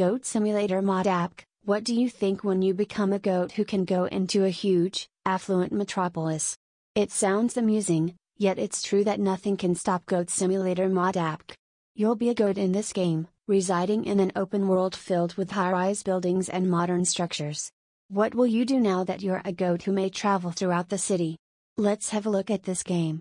[0.00, 3.84] Goat Simulator Mod Apk What do you think when you become a goat who can
[3.84, 6.56] go into a huge, affluent metropolis?
[6.94, 11.52] It sounds amusing, yet it's true that nothing can stop Goat Simulator Mod Apk.
[11.94, 15.70] You'll be a goat in this game, residing in an open world filled with high
[15.70, 17.70] rise buildings and modern structures.
[18.08, 21.36] What will you do now that you're a goat who may travel throughout the city?
[21.76, 23.20] Let's have a look at this game.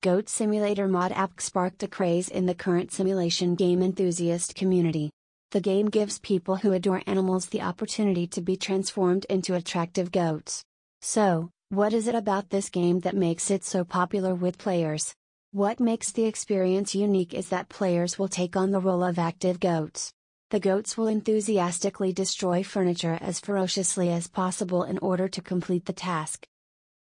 [0.00, 5.10] Goat Simulator Mod Apk sparked a craze in the current simulation game enthusiast community.
[5.54, 10.64] The game gives people who adore animals the opportunity to be transformed into attractive goats.
[11.00, 15.14] So, what is it about this game that makes it so popular with players?
[15.52, 19.60] What makes the experience unique is that players will take on the role of active
[19.60, 20.12] goats.
[20.50, 25.92] The goats will enthusiastically destroy furniture as ferociously as possible in order to complete the
[25.92, 26.48] task.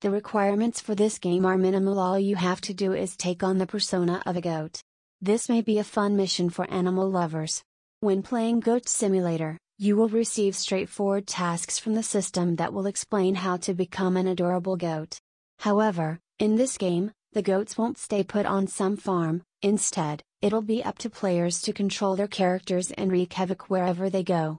[0.02, 3.56] The requirements for this game are minimal all you have to do is take on
[3.56, 4.82] the persona of a goat.
[5.22, 7.64] This may be a fun mission for animal lovers.
[8.04, 13.34] When playing Goat Simulator, you will receive straightforward tasks from the system that will explain
[13.34, 15.18] how to become an adorable goat.
[15.60, 20.84] However, in this game, the goats won't stay put on some farm, instead, it'll be
[20.84, 24.58] up to players to control their characters and wreak havoc wherever they go.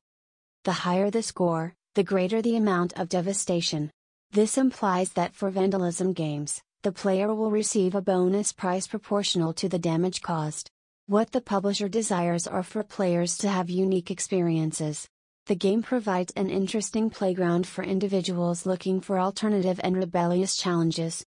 [0.64, 3.92] The higher the score, the greater the amount of devastation.
[4.32, 9.70] This implies that for vandalism games, the player will receive a bonus prize proportional to
[9.70, 10.72] the damage caused.
[11.08, 15.08] What the publisher desires are for players to have unique experiences.
[15.46, 21.24] The game provides an interesting playground for individuals looking for alternative and rebellious challenges.